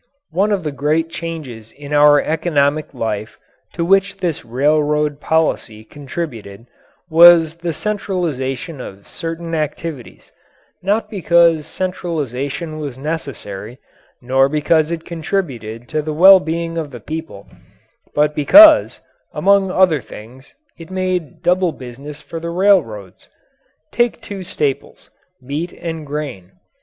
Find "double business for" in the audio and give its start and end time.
21.43-22.39